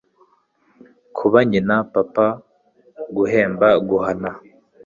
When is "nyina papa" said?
1.49-2.27